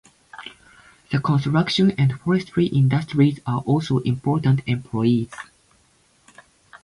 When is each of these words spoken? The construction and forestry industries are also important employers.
The 1.11 1.19
construction 1.19 1.91
and 1.91 2.19
forestry 2.21 2.65
industries 2.65 3.39
are 3.45 3.59
also 3.67 3.99
important 3.99 4.61
employers. 4.65 5.29